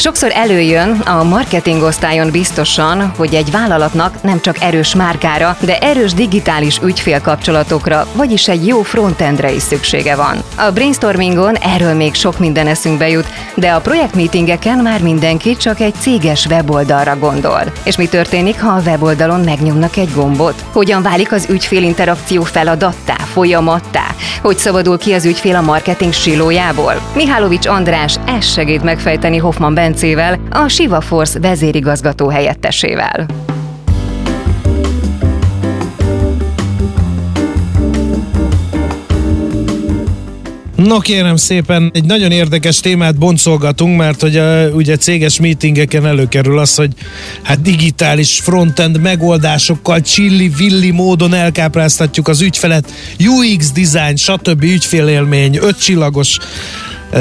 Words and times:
Sokszor 0.00 0.30
előjön 0.34 0.90
a 0.90 1.24
marketing 1.24 1.82
osztályon 1.82 2.30
biztosan, 2.30 3.12
hogy 3.16 3.34
egy 3.34 3.50
vállalatnak 3.50 4.22
nem 4.22 4.40
csak 4.40 4.60
erős 4.60 4.94
márkára, 4.94 5.56
de 5.60 5.78
erős 5.78 6.14
digitális 6.14 6.78
ügyfélkapcsolatokra, 6.82 8.06
vagyis 8.14 8.48
egy 8.48 8.66
jó 8.66 8.82
frontendre 8.82 9.52
is 9.52 9.62
szüksége 9.62 10.16
van. 10.16 10.42
A 10.56 10.70
brainstormingon 10.70 11.54
erről 11.54 11.94
még 11.94 12.14
sok 12.14 12.38
minden 12.38 12.66
eszünkbe 12.66 13.08
jut, 13.08 13.26
de 13.54 13.70
a 13.70 13.80
projektmeetingeken 13.80 14.78
már 14.78 15.02
mindenki 15.02 15.56
csak 15.56 15.80
egy 15.80 15.94
céges 15.98 16.46
weboldalra 16.46 17.16
gondol. 17.18 17.62
És 17.84 17.96
mi 17.96 18.06
történik, 18.06 18.60
ha 18.60 18.70
a 18.70 18.82
weboldalon 18.84 19.40
megnyomnak 19.40 19.96
egy 19.96 20.12
gombot? 20.14 20.64
Hogyan 20.72 21.02
válik 21.02 21.32
az 21.32 21.46
ügyfél 21.50 21.82
interakció 21.82 22.42
feladattá, 22.42 23.16
folyamattá? 23.30 24.06
Hogy 24.42 24.56
szabadul 24.56 24.98
ki 24.98 25.12
az 25.12 25.24
ügyfél 25.24 25.56
a 25.56 25.60
marketing 25.60 26.12
silójából? 26.12 26.94
Mihálovics 27.14 27.66
András 27.66 28.16
ezt 28.26 28.52
segít 28.52 28.82
megfejteni 28.82 29.36
Hoffman 29.36 29.74
Bencével, 29.74 30.40
a 30.50 30.68
Siva 30.68 31.00
Force 31.00 31.38
vezérigazgató 31.40 32.28
helyettesével. 32.28 33.26
No 40.84 40.98
kérem 40.98 41.36
szépen, 41.36 41.90
egy 41.94 42.04
nagyon 42.04 42.30
érdekes 42.30 42.80
témát 42.80 43.18
boncolgatunk, 43.18 43.96
mert 43.96 44.20
hogy 44.20 44.36
a, 44.36 44.68
ugye 44.68 44.96
céges 44.96 45.40
meetingeken 45.40 46.06
előkerül 46.06 46.58
az, 46.58 46.74
hogy 46.74 46.92
hát 47.42 47.62
digitális 47.62 48.38
frontend 48.38 49.00
megoldásokkal 49.00 50.00
csilli-villi 50.00 50.90
módon 50.90 51.34
elkápráztatjuk 51.34 52.28
az 52.28 52.40
ügyfelet, 52.40 52.92
UX 53.18 53.72
design, 53.72 54.16
stb. 54.16 54.62
ügyfélélmény, 54.62 55.58
ötcsillagos 55.62 56.38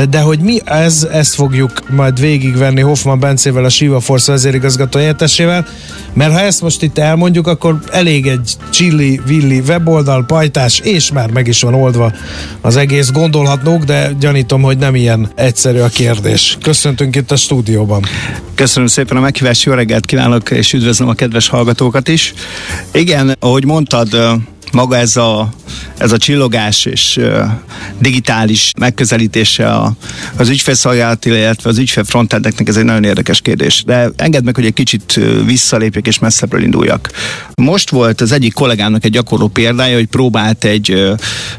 de 0.09 0.19
hogy 0.19 0.39
mi 0.39 0.59
ez, 0.65 1.07
ezt 1.11 1.35
fogjuk 1.35 1.89
majd 1.89 2.19
végigvenni 2.19 2.81
Hoffman 2.81 3.19
Bencével, 3.19 3.65
a 3.65 3.69
Siva 3.69 3.99
Force 3.99 4.31
vezérigazgató 4.31 4.99
helyettesével, 4.99 5.67
mert 6.13 6.33
ha 6.33 6.39
ezt 6.39 6.61
most 6.61 6.81
itt 6.81 6.97
elmondjuk, 6.97 7.47
akkor 7.47 7.79
elég 7.91 8.27
egy 8.27 8.55
chili 8.69 9.21
villi 9.25 9.59
weboldal, 9.59 10.25
pajtás, 10.25 10.79
és 10.79 11.11
már 11.11 11.31
meg 11.31 11.47
is 11.47 11.61
van 11.61 11.73
oldva 11.73 12.13
az 12.61 12.75
egész. 12.75 13.11
Gondolhatnók, 13.11 13.83
de 13.83 14.11
gyanítom, 14.19 14.61
hogy 14.61 14.77
nem 14.77 14.95
ilyen 14.95 15.31
egyszerű 15.35 15.79
a 15.79 15.87
kérdés. 15.87 16.57
Köszöntünk 16.61 17.15
itt 17.15 17.31
a 17.31 17.35
stúdióban. 17.35 18.03
Köszönöm 18.55 18.87
szépen 18.87 19.17
a 19.17 19.19
meghívást, 19.19 19.63
jó 19.63 19.73
reggelt 19.73 20.05
kívánok, 20.05 20.51
és 20.51 20.73
üdvözlöm 20.73 21.09
a 21.09 21.13
kedves 21.13 21.47
hallgatókat 21.47 22.07
is. 22.07 22.33
Igen, 22.91 23.35
ahogy 23.39 23.65
mondtad, 23.65 24.07
maga 24.71 24.97
ez 24.97 25.15
a, 25.15 25.49
ez 25.97 26.11
a 26.11 26.17
csillogás 26.17 26.85
és 26.85 27.19
digitális 27.99 28.71
megközelítése 28.79 29.69
a, 29.69 29.93
az 30.37 30.49
ügyfélszolgálat, 30.49 31.25
illetve 31.25 31.69
az 31.69 31.77
ügyfél 31.77 32.03
frontendeknek 32.03 32.67
ez 32.67 32.77
egy 32.77 32.83
nagyon 32.83 33.03
érdekes 33.03 33.41
kérdés. 33.41 33.83
De 33.85 34.09
engedd 34.15 34.43
meg, 34.43 34.55
hogy 34.55 34.65
egy 34.65 34.73
kicsit 34.73 35.19
visszalépjek 35.45 36.07
és 36.07 36.19
messzebbről 36.19 36.63
induljak. 36.63 37.09
Most 37.55 37.89
volt 37.89 38.21
az 38.21 38.31
egyik 38.31 38.53
kollégámnak 38.53 39.05
egy 39.05 39.11
gyakorló 39.11 39.47
példája, 39.47 39.95
hogy 39.95 40.07
próbált 40.07 40.63
egy 40.63 41.15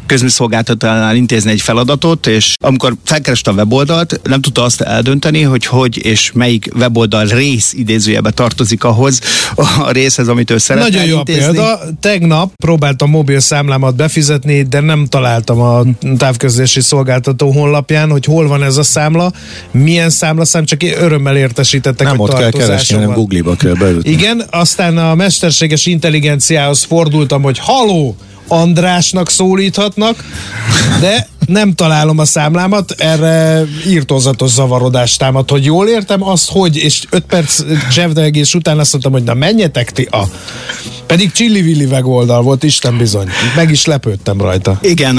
közműszolgáltatónál 0.06 1.16
intézni 1.16 1.50
egy 1.50 1.60
feladatot, 1.60 2.26
és 2.26 2.54
amikor 2.62 2.94
felkereste 3.04 3.50
a 3.50 3.54
weboldalt, 3.54 4.20
nem 4.22 4.40
tudta 4.40 4.62
azt 4.62 4.80
eldönteni, 4.80 5.42
hogy 5.42 5.66
hogy 5.66 6.04
és 6.04 6.32
melyik 6.34 6.68
weboldal 6.76 7.24
rész 7.24 7.72
idézőjebe 7.72 8.30
tartozik 8.30 8.84
ahhoz 8.84 9.20
a 9.54 9.90
részhez, 9.90 10.28
amit 10.28 10.50
ő 10.50 10.58
szeretne 10.58 10.88
Nagyon 10.88 11.08
jó 11.08 11.18
intézni. 11.18 11.42
példa. 11.42 11.80
Tegnap 12.00 12.52
próbált 12.56 13.02
a 13.02 13.06
mobil 13.06 13.40
számlámat 13.40 13.96
befizetni, 14.00 14.62
de 14.62 14.80
nem 14.80 15.06
találtam 15.06 15.60
a 15.60 15.82
távközlési 16.16 16.80
szolgáltató 16.80 17.50
honlapján, 17.50 18.10
hogy 18.10 18.24
hol 18.24 18.48
van 18.48 18.62
ez 18.62 18.76
a 18.76 18.82
számla, 18.82 19.32
milyen 19.70 20.10
számlaszám, 20.10 20.64
csak 20.64 20.82
én 20.82 20.94
örömmel 20.98 21.36
értesítettek, 21.36 22.06
Nem 22.06 22.16
hogy 22.16 22.30
ott 22.30 22.38
kell 22.38 22.50
keresni, 22.50 22.94
hanem. 22.94 23.12
Google-ba 23.12 23.56
kell 23.56 23.74
beütni. 23.74 24.10
Igen, 24.10 24.42
aztán 24.50 24.98
a 24.98 25.14
mesterséges 25.14 25.86
intelligenciához 25.86 26.82
fordultam, 26.82 27.42
hogy 27.42 27.58
haló, 27.58 28.16
Andrásnak 28.48 29.30
szólíthatnak, 29.30 30.24
de 31.00 31.28
nem 31.46 31.72
találom 31.72 32.18
a 32.18 32.24
számlámat, 32.24 32.94
erre 32.98 33.64
írtózatos 33.86 34.50
zavarodást 34.50 35.18
támad, 35.18 35.50
hogy 35.50 35.64
jól 35.64 35.88
értem 35.88 36.22
azt, 36.22 36.50
hogy, 36.50 36.76
és 36.76 37.04
5 37.10 37.24
perc 37.24 37.62
zsebdelgés 37.90 38.54
után 38.54 38.78
azt 38.78 38.92
mondtam, 38.92 39.12
hogy 39.12 39.22
na 39.22 39.34
menjetek 39.34 39.90
ti 39.90 40.08
a... 40.10 40.22
Pedig 41.10 41.32
csillivilli 41.32 41.88
oldal 42.02 42.42
volt, 42.42 42.62
Isten 42.62 42.98
bizony. 42.98 43.28
Meg 43.56 43.70
is 43.70 43.84
lepődtem 43.84 44.40
rajta. 44.40 44.78
Igen, 44.82 45.18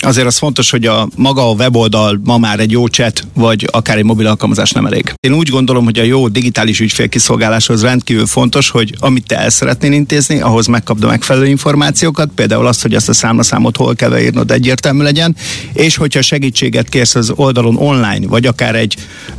azért 0.00 0.26
az 0.26 0.38
fontos, 0.38 0.70
hogy 0.70 0.86
a 0.86 1.08
maga 1.16 1.50
a 1.50 1.52
weboldal 1.52 2.20
ma 2.24 2.38
már 2.38 2.60
egy 2.60 2.70
jó 2.70 2.86
chat, 2.86 3.26
vagy 3.34 3.68
akár 3.70 3.96
egy 3.96 4.04
mobil 4.04 4.26
alkalmazás 4.26 4.70
nem 4.70 4.86
elég. 4.86 5.14
Én 5.20 5.34
úgy 5.34 5.48
gondolom, 5.48 5.84
hogy 5.84 5.98
a 5.98 6.02
jó 6.02 6.28
digitális 6.28 6.80
ügyfélkiszolgáláshoz 6.80 7.82
rendkívül 7.82 8.26
fontos, 8.26 8.70
hogy 8.70 8.94
amit 8.98 9.26
te 9.26 9.38
el 9.38 9.50
szeretnél 9.50 9.92
intézni, 9.92 10.40
ahhoz 10.40 10.66
megkapd 10.66 11.04
a 11.04 11.08
megfelelő 11.08 11.46
információkat, 11.46 12.30
például 12.34 12.66
azt, 12.66 12.82
hogy 12.82 12.94
ezt 12.94 13.08
a 13.08 13.12
számlaszámot 13.12 13.76
hol 13.76 13.94
kell 13.94 14.10
beírnod 14.10 14.50
egyértelmű 14.50 15.02
legyen, 15.02 15.36
és 15.72 15.96
hogyha 15.96 16.22
segítséget 16.22 16.88
kérsz 16.88 17.14
az 17.14 17.32
oldalon 17.36 17.76
online, 17.76 18.26
vagy 18.26 18.46
akár 18.46 18.74
egy 18.74 18.96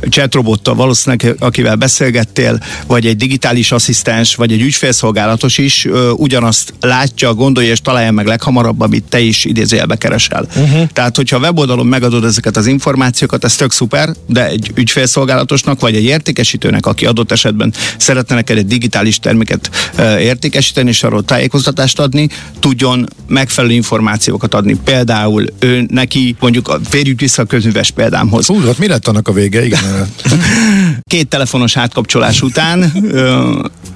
chatrobottal 0.08 0.74
valószínűleg, 0.74 1.36
akivel 1.38 1.76
beszélgettél, 1.76 2.62
vagy 2.86 3.06
egy 3.06 3.16
digitális 3.16 3.72
asszisztens, 3.72 4.34
vagy 4.34 4.52
egy 4.52 4.60
ügyfélszolgálatos 4.60 5.58
is 5.58 5.73
ö, 5.84 6.10
ugyanazt 6.10 6.74
látja, 6.80 7.34
gondolja 7.34 7.70
és 7.70 7.80
találja 7.80 8.10
meg 8.10 8.26
leghamarabb, 8.26 8.80
amit 8.80 9.04
te 9.08 9.20
is 9.20 9.44
idézőjelbe 9.44 9.96
keresel. 9.96 10.46
Uh-huh. 10.56 10.88
Tehát, 10.92 11.16
hogyha 11.16 11.36
a 11.36 11.40
weboldalon 11.40 11.86
megadod 11.86 12.24
ezeket 12.24 12.56
az 12.56 12.66
információkat, 12.66 13.44
ez 13.44 13.56
tök 13.56 13.72
szuper, 13.72 14.14
de 14.26 14.48
egy 14.48 14.72
ügyfélszolgálatosnak, 14.74 15.80
vagy 15.80 15.94
egy 15.94 16.04
értékesítőnek, 16.04 16.86
aki 16.86 17.06
adott 17.06 17.32
esetben 17.32 17.72
szeretne 17.96 18.34
neked 18.34 18.56
egy 18.56 18.66
digitális 18.66 19.18
terméket 19.18 19.70
ö, 19.96 20.18
értékesíteni, 20.18 20.88
és 20.88 21.02
arról 21.02 21.24
tájékoztatást 21.24 21.98
adni, 21.98 22.28
tudjon 22.58 23.08
megfelelő 23.26 23.72
információkat 23.72 24.54
adni. 24.54 24.76
Például 24.84 25.44
ő 25.58 25.86
neki, 25.88 26.36
mondjuk 26.40 26.80
férjük 26.88 27.20
vissza 27.20 27.42
a 27.42 27.44
közműves 27.44 27.90
példámhoz. 27.90 28.46
Hú, 28.46 28.60
hát 28.60 28.78
mi 28.78 28.86
lett 28.86 29.08
annak 29.08 29.28
a 29.28 29.32
vége? 29.32 29.64
Igen. 29.64 29.80
Két 31.10 31.28
telefonos 31.28 31.76
átkapcsolás 31.76 32.42
után 32.42 32.92
ö, 33.10 33.52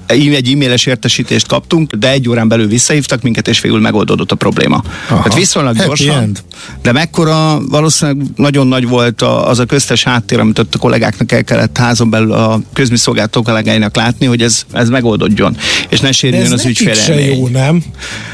egy 0.09 0.53
e-mailes 0.53 0.87
értesítést 0.87 1.47
kaptunk, 1.47 1.93
de 1.93 2.11
egy 2.11 2.29
órán 2.29 2.49
belül 2.49 2.67
visszahívtak 2.67 3.23
minket, 3.23 3.49
és 3.49 3.61
végül 3.61 3.81
megoldódott 3.81 4.33
a 4.33 4.35
probléma. 4.35 4.83
Aha. 5.09 5.23
Hát 5.23 5.35
viszonylag 5.35 5.77
Happy 5.77 5.87
gyorsan, 5.87 6.23
end. 6.23 6.43
de 6.83 6.93
mekkora 6.93 7.61
valószínűleg 7.69 8.27
nagyon 8.37 8.67
nagy 8.67 8.89
volt 8.89 9.23
a, 9.23 9.49
az 9.49 9.59
a 9.59 9.65
köztes 9.65 10.05
háttér, 10.05 10.39
amit 10.39 10.59
ott 10.59 10.75
a 10.75 10.79
kollégáknak 10.79 11.33
el 11.33 11.45
kellett 11.45 11.79
házon 11.79 12.11
belül 12.11 12.33
a 12.33 12.61
közműszolgáltató 12.73 13.43
kollégáinak 13.43 13.97
látni, 13.97 14.27
hogy 14.27 14.43
ez, 14.43 14.63
ez 14.73 14.89
megoldódjon, 14.89 15.57
és 15.89 16.01
ne 16.01 16.13
sérüljön 16.13 16.53
az 16.53 16.63
nekik 16.63 16.95
se 16.95 17.21
jó, 17.21 17.49
nem? 17.49 17.83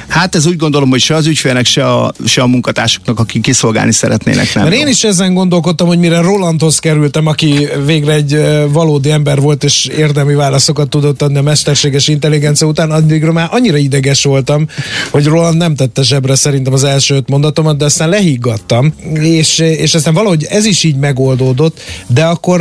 Hát 0.09 0.35
ez 0.35 0.47
úgy 0.47 0.57
gondolom, 0.57 0.91
hogy 0.91 1.01
se 1.01 1.15
az 1.15 1.27
ügyfélnek, 1.27 1.67
se 1.67 1.87
a, 1.93 2.13
se 2.27 2.43
a 2.43 2.47
munkatársaknak, 2.47 3.19
akik 3.19 3.43
kiszolgálni 3.43 3.93
szeretnének, 3.93 4.55
nem 4.55 4.65
Mert 4.65 4.77
jó. 4.77 4.83
én 4.83 4.89
is 4.89 5.05
ezen 5.05 5.35
gondolkodtam, 5.35 5.87
hogy 5.87 5.99
mire 5.99 6.21
Rolandhoz 6.21 6.79
kerültem, 6.79 7.27
aki 7.27 7.69
végre 7.87 8.13
egy 8.13 8.39
valódi 8.69 9.11
ember 9.11 9.41
volt, 9.41 9.65
és 9.65 9.87
érdemi 9.87 10.35
válaszokat 10.35 10.89
tudott 10.89 11.23
adni 11.23 11.39
a 11.39 11.43
mesterséges 11.65 12.09
intelligencia 12.09 12.67
után, 12.67 12.91
addigra 12.91 13.33
már 13.33 13.49
annyira 13.51 13.77
ideges 13.77 14.25
voltam, 14.25 14.67
hogy 15.11 15.25
Roland 15.25 15.57
nem 15.57 15.75
tette 15.75 16.03
zsebre 16.03 16.35
szerintem 16.35 16.73
az 16.73 16.85
első 16.85 17.15
öt 17.15 17.29
mondatomat, 17.29 17.77
de 17.77 17.85
aztán 17.85 18.09
lehiggadtam, 18.09 18.95
és, 19.15 19.59
és 19.59 19.95
aztán 19.95 20.15
valahogy 20.15 20.45
ez 20.45 20.65
is 20.65 20.83
így 20.83 20.97
megoldódott, 20.97 21.81
de 22.07 22.25
akkor 22.25 22.61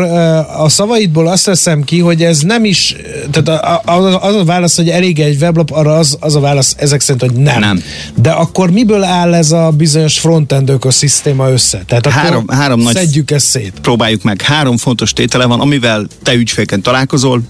a 0.57 0.69
szavaidból 0.69 1.27
azt 1.27 1.45
veszem 1.45 1.83
ki, 1.83 1.99
hogy 1.99 2.23
ez 2.23 2.39
nem 2.39 2.65
is, 2.65 2.95
tehát 3.31 3.61
az, 3.85 4.35
a 4.35 4.43
válasz, 4.45 4.75
hogy 4.75 4.89
elég 4.89 5.19
egy 5.19 5.41
weblap, 5.41 5.71
arra 5.71 5.97
az, 5.97 6.17
az 6.19 6.35
a 6.35 6.39
válasz 6.39 6.75
ezek 6.77 7.01
szerint, 7.01 7.31
hogy 7.31 7.43
nem. 7.43 7.59
nem. 7.59 7.83
De 8.15 8.29
akkor 8.29 8.71
miből 8.71 9.03
áll 9.03 9.33
ez 9.33 9.51
a 9.51 9.69
bizonyos 9.77 10.19
frontend 10.19 10.69
ökoszisztéma 10.69 11.49
össze? 11.49 11.83
Tehát 11.87 12.05
akkor 12.05 12.21
három, 12.21 12.47
három 12.47 12.79
nagy 12.79 12.95
szedjük 12.95 13.31
ezt 13.31 13.45
szét. 13.45 13.73
Próbáljuk 13.81 14.23
meg. 14.23 14.41
Három 14.41 14.77
fontos 14.77 15.13
tétele 15.13 15.45
van, 15.45 15.59
amivel 15.59 16.07
te 16.23 16.33
ügyfélként 16.33 16.83
találkozol, 16.83 17.41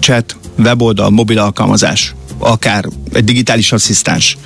chat, 0.00 0.36
weboldal, 0.56 1.10
mobil 1.10 1.38
alkalmazás 1.38 2.14
akár 2.40 2.84
egy 3.12 3.24
digitális 3.24 3.72
asszisztens. 3.72 4.36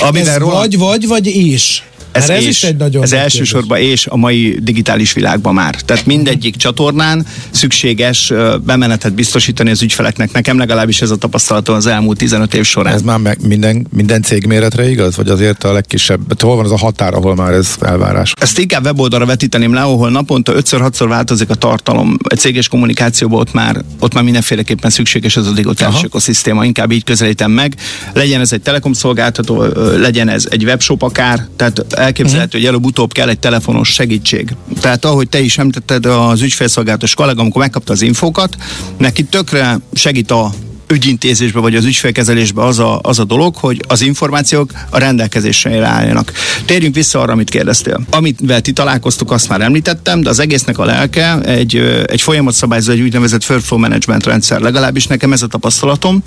Amivel 0.00 0.34
ez 0.34 0.38
róla... 0.38 0.54
vagy, 0.54 0.78
vagy, 0.78 1.06
vagy 1.06 1.26
és? 1.26 1.82
Ez, 2.14 2.28
ez 2.28 2.42
és, 2.42 2.48
is 2.48 2.62
egy 2.62 2.76
nagyon 2.76 3.02
Ez 3.02 3.12
elsősorban 3.12 3.78
és 3.78 4.06
a 4.06 4.16
mai 4.16 4.58
digitális 4.62 5.12
világban 5.12 5.54
már. 5.54 5.74
Tehát 5.74 6.06
mindegyik 6.06 6.56
csatornán 6.56 7.26
szükséges 7.50 8.32
bemenetet 8.64 9.14
biztosítani 9.14 9.70
az 9.70 9.82
ügyfeleknek. 9.82 10.32
Nekem 10.32 10.58
legalábbis 10.58 11.02
ez 11.02 11.10
a 11.10 11.16
tapasztalatom 11.16 11.74
az 11.74 11.86
elmúlt 11.86 12.18
15 12.18 12.54
év 12.54 12.64
során. 12.64 12.94
Ez 12.94 13.02
már 13.02 13.18
meg 13.18 13.46
minden, 13.46 13.86
minden 13.90 14.22
cég 14.22 14.46
méretre 14.46 14.90
igaz? 14.90 15.16
Vagy 15.16 15.28
azért 15.28 15.64
a 15.64 15.72
legkisebb? 15.72 16.42
Hol 16.42 16.56
van 16.56 16.64
az 16.64 16.70
a 16.70 16.78
határ, 16.78 17.14
ahol 17.14 17.34
már 17.34 17.52
ez 17.52 17.76
elvárás? 17.80 18.32
Ezt 18.40 18.58
inkább 18.58 18.84
weboldalra 18.84 19.26
vetíteném 19.26 19.74
le, 19.74 19.80
ahol 19.80 20.10
naponta 20.10 20.52
5-6-szor 20.56 21.06
változik 21.08 21.50
a 21.50 21.54
tartalom. 21.54 22.16
Egy 22.28 22.38
céges 22.38 22.68
kommunikációban 22.68 23.40
ott 23.40 23.52
már, 23.52 23.84
ott 23.98 24.14
már 24.14 24.24
mindenféleképpen 24.24 24.90
szükséges 24.90 25.36
ez 25.36 25.46
a 25.46 25.52
digitális 25.52 26.02
ökoszisztéma. 26.02 26.64
Inkább 26.64 26.90
így 26.90 27.04
közelítem 27.04 27.50
meg. 27.50 27.74
Legyen 28.12 28.40
ez 28.40 28.52
egy 28.52 28.62
telekom 28.62 28.92
szolgáltató, 28.92 29.64
legyen 29.96 30.28
ez 30.28 30.46
egy 30.50 30.64
webshop 30.64 31.02
akár, 31.02 31.46
tehát 31.56 31.84
elképzelhető, 32.04 32.46
uh-huh. 32.46 32.60
hogy 32.60 32.68
előbb-utóbb 32.68 33.12
kell 33.12 33.28
egy 33.28 33.38
telefonos 33.38 33.88
segítség. 33.88 34.56
Tehát 34.80 35.04
ahogy 35.04 35.28
te 35.28 35.40
is 35.40 35.58
említetted, 35.58 36.06
az 36.06 36.42
ügyfélszolgálatos 36.42 37.14
kollega, 37.14 37.40
amikor 37.40 37.60
megkapta 37.60 37.92
az 37.92 38.02
infókat, 38.02 38.56
neki 38.98 39.24
tökre 39.24 39.78
segít 39.92 40.30
a 40.30 40.50
ügyintézésbe 40.94 41.60
vagy 41.60 41.74
az 41.74 41.84
ügyfélkezelésbe 41.84 42.64
az 42.64 42.78
a, 42.78 42.98
az 43.02 43.18
a 43.18 43.24
dolog, 43.24 43.56
hogy 43.56 43.84
az 43.88 44.00
információk 44.00 44.70
a 44.90 44.98
rendelkezésre 44.98 45.86
álljanak. 45.86 46.32
Térjünk 46.64 46.94
vissza 46.94 47.20
arra, 47.20 47.32
amit 47.32 47.50
kérdeztél. 47.50 48.00
Amivel 48.10 48.60
ti 48.60 48.72
találkoztuk, 48.72 49.30
azt 49.30 49.48
már 49.48 49.60
említettem, 49.60 50.20
de 50.20 50.28
az 50.28 50.38
egésznek 50.38 50.78
a 50.78 50.84
lelke 50.84 51.40
egy, 51.40 51.76
egy 52.06 52.20
folyamatszabályzó, 52.20 52.92
egy 52.92 53.00
úgynevezett 53.00 53.46
workflow 53.48 53.80
management 53.80 54.26
rendszer. 54.26 54.60
Legalábbis 54.60 55.06
nekem 55.06 55.32
ez 55.32 55.42
a 55.42 55.46
tapasztalatom. 55.46 56.22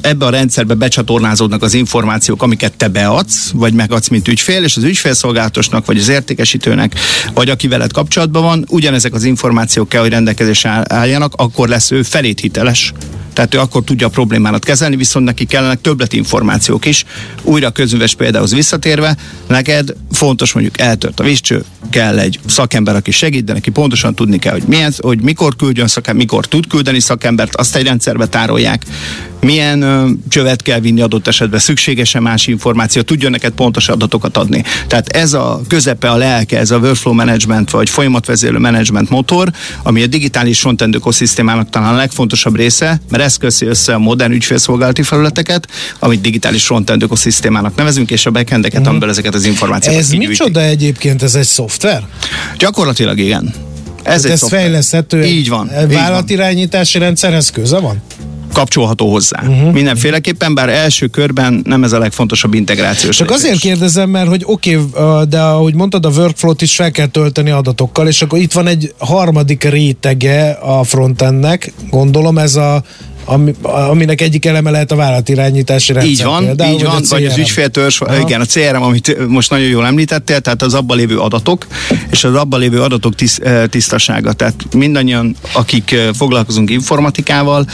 Ebbe 0.00 0.26
a 0.26 0.30
rendszerbe 0.30 0.74
becsatornázódnak 0.74 1.62
az 1.62 1.74
információk, 1.74 2.42
amiket 2.42 2.76
te 2.76 2.88
beadsz, 2.88 3.50
vagy 3.54 3.72
megadsz, 3.72 4.08
mint 4.08 4.28
ügyfél, 4.28 4.62
és 4.64 4.76
az 4.76 4.82
ügyfélszolgálatosnak, 4.82 5.86
vagy 5.86 5.98
az 5.98 6.08
értékesítőnek, 6.08 6.94
vagy 7.34 7.50
aki 7.50 7.68
veled 7.68 7.92
kapcsolatban 7.92 8.42
van, 8.42 8.64
ugyanezek 8.68 9.14
az 9.14 9.24
információk 9.24 9.88
kell, 9.88 10.00
hogy 10.00 10.10
rendelkezésre 10.10 10.82
álljanak, 10.88 11.32
akkor 11.36 11.68
lesz 11.68 11.90
ő 11.90 12.02
felét 12.02 12.40
hiteles 12.40 12.92
tehát 13.36 13.54
ő 13.54 13.58
akkor 13.58 13.84
tudja 13.96 14.10
a 14.10 14.22
problémának 14.22 14.64
kezelni, 14.64 14.96
viszont 14.96 15.24
neki 15.24 15.44
kellenek 15.44 15.78
információk 16.10 16.86
is. 16.86 17.04
Újra 17.42 17.66
a 17.66 17.70
közműves 17.70 18.14
példához 18.14 18.54
visszatérve, 18.54 19.16
neked 19.46 19.94
fontos 20.12 20.52
mondjuk 20.52 20.80
eltört 20.80 21.20
a 21.20 21.24
vízcső, 21.24 21.64
kell 21.90 22.18
egy 22.18 22.40
szakember, 22.46 22.96
aki 22.96 23.10
segít, 23.10 23.44
de 23.44 23.52
neki 23.52 23.70
pontosan 23.70 24.14
tudni 24.14 24.38
kell, 24.38 24.52
hogy, 24.52 24.62
milyen, 24.62 24.92
hogy 24.98 25.20
mikor 25.20 25.56
küldjön 25.56 25.86
szakember, 25.86 26.24
mikor 26.26 26.46
tud 26.46 26.66
küldeni 26.66 27.00
szakembert, 27.00 27.56
azt 27.56 27.76
egy 27.76 27.84
rendszerbe 27.84 28.26
tárolják, 28.26 28.82
milyen 29.40 29.82
ö, 29.82 30.08
csövet 30.28 30.62
kell 30.62 30.80
vinni 30.80 31.00
adott 31.00 31.26
esetben, 31.26 31.60
szükséges-e 31.60 32.20
más 32.20 32.46
információ, 32.46 33.02
tudjon 33.02 33.30
neked 33.30 33.52
pontos 33.52 33.88
adatokat 33.88 34.36
adni. 34.36 34.64
Tehát 34.86 35.08
ez 35.08 35.32
a 35.32 35.60
közepe, 35.68 36.10
a 36.10 36.16
lelke, 36.16 36.58
ez 36.58 36.70
a 36.70 36.78
workflow 36.78 37.14
management 37.14 37.70
vagy 37.70 37.90
folyamatvezérlő 37.90 38.58
management 38.58 39.10
motor, 39.10 39.52
ami 39.82 40.02
a 40.02 40.06
digitális 40.06 40.60
frontend 40.60 40.94
ökoszisztémának 40.94 41.70
talán 41.70 41.94
a 41.94 41.96
legfontosabb 41.96 42.56
része, 42.56 43.00
mert 43.10 43.22
ez 43.22 43.36
köszi 43.36 43.66
össze 43.66 43.85
a 43.94 43.98
modern 43.98 44.32
ügyfélszolgálati 44.32 45.02
felületeket, 45.02 45.68
amit 45.98 46.20
digitális 46.20 46.64
frontend 46.66 47.02
ökoszisztémának 47.02 47.74
nevezünk, 47.74 48.10
és 48.10 48.26
a 48.26 48.30
backendeket, 48.30 48.80
mm. 48.80 48.88
amiből 48.88 49.08
ezeket 49.08 49.34
az 49.34 49.44
információkat 49.44 50.00
Ez 50.00 50.10
micsoda 50.10 50.62
egyébként, 50.62 51.22
ez 51.22 51.34
egy 51.34 51.44
szoftver? 51.44 52.06
Gyakorlatilag 52.58 53.18
igen. 53.18 53.54
Ez, 54.02 54.24
egy 54.24 54.30
ez 54.30 54.48
fejleszthető. 54.48 55.24
Így 55.24 55.48
van. 55.48 55.70
Vállalatirányítási 55.88 56.98
rendszerhez 56.98 57.50
köze 57.50 57.78
van? 57.78 58.02
kapcsolható 58.56 59.10
hozzá. 59.10 59.42
Uh-huh. 59.42 59.72
Mindenféleképpen, 59.72 60.54
bár 60.54 60.68
első 60.68 61.06
körben 61.06 61.60
nem 61.64 61.84
ez 61.84 61.92
a 61.92 61.98
legfontosabb 61.98 62.54
integrációs. 62.54 63.16
Csak 63.16 63.30
azért 63.30 63.58
kérdezem, 63.58 64.10
mert 64.10 64.28
hogy 64.28 64.42
oké, 64.44 64.76
okay, 64.76 65.24
de 65.28 65.40
ahogy 65.40 65.74
mondtad, 65.74 66.06
a 66.06 66.08
workflow-t 66.08 66.62
is 66.62 66.74
fel 66.74 66.90
kell 66.90 67.06
tölteni 67.06 67.50
adatokkal, 67.50 68.06
és 68.06 68.22
akkor 68.22 68.38
itt 68.38 68.52
van 68.52 68.66
egy 68.66 68.94
harmadik 68.98 69.64
rétege 69.64 70.50
a 70.50 70.84
frontendnek, 70.84 71.72
gondolom 71.90 72.38
ez 72.38 72.54
a 72.54 72.82
ami, 73.28 73.54
aminek 73.62 74.20
egyik 74.20 74.44
eleme 74.46 74.70
lehet 74.70 74.92
a 74.92 74.96
vállalatirányítási 74.96 75.92
rendszer. 75.92 76.12
Így 76.12 76.22
van, 76.22 76.44
például, 76.44 76.74
így 76.74 76.84
van, 76.84 77.02
vagy 77.08 77.24
az 77.24 77.38
ügyféltörzs, 77.38 78.00
igen, 78.20 78.40
a 78.40 78.44
CRM, 78.44 78.82
amit 78.82 79.28
most 79.28 79.50
nagyon 79.50 79.66
jól 79.66 79.86
említettél, 79.86 80.40
tehát 80.40 80.62
az 80.62 80.74
abban 80.74 80.96
lévő 80.96 81.18
adatok, 81.18 81.66
és 82.10 82.24
az 82.24 82.34
abban 82.34 82.60
lévő 82.60 82.80
adatok 82.80 83.14
tiszt, 83.14 83.42
tisztasága. 83.70 84.32
Tehát 84.32 84.74
mindannyian, 84.74 85.36
akik 85.52 85.94
foglalkozunk 86.14 86.70
informatikával, 86.70 87.66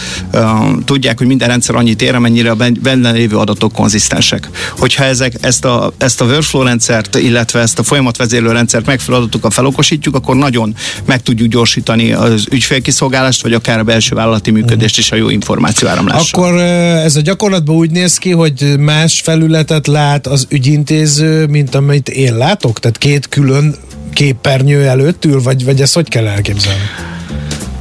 tudják, 0.85 1.19
hogy 1.19 1.27
minden 1.27 1.49
rendszer 1.49 1.75
annyit 1.75 2.03
ér, 2.03 2.15
amennyire 2.15 2.51
a 2.51 2.57
benne 2.81 3.11
lévő 3.11 3.37
adatok 3.37 3.73
konzisztensek. 3.73 4.49
Hogyha 4.79 5.05
ezek, 5.05 5.35
ezt, 5.41 5.65
a, 5.65 5.93
ezt 5.99 6.21
a 6.21 6.25
workflow 6.25 6.63
rendszert, 6.63 7.17
illetve 7.17 7.61
ezt 7.61 7.79
a 7.79 7.83
folyamatvezérlő 7.83 8.53
rendszert 8.53 8.87
megfelelő 8.87 9.23
adatokkal 9.23 9.51
felokosítjuk, 9.51 10.15
akkor 10.15 10.37
nagyon 10.37 10.75
meg 11.05 11.23
tudjuk 11.23 11.49
gyorsítani 11.49 12.13
az 12.13 12.47
ügyfélkiszolgálást, 12.51 13.43
vagy 13.43 13.53
akár 13.53 13.79
a 13.79 13.83
belső 13.83 14.15
vállalati 14.15 14.51
működést 14.51 14.99
is 14.99 15.13
a 15.13 15.17
jó 15.17 15.29
információáramlásra. 15.43 16.39
Akkor 16.39 16.61
ez 17.05 17.17
a 17.17 17.21
gyakorlatban 17.21 17.77
úgy 17.77 17.91
néz 17.91 18.19
ki, 18.19 18.31
hogy 18.31 18.75
más 18.79 19.21
felületet 19.21 19.87
lát 19.87 20.27
az 20.27 20.47
ügyintéző, 20.49 21.47
mint 21.47 21.75
amit 21.75 22.09
én 22.09 22.37
látok? 22.37 22.79
Tehát 22.81 22.99
két 22.99 23.29
külön 23.29 23.75
képernyő 24.13 24.87
előtt 24.87 25.25
ül, 25.25 25.43
vagy, 25.43 25.65
vagy 25.65 25.81
ezt 25.81 25.95
hogy 25.95 26.09
kell 26.09 26.27
elképzelni? 26.27 26.83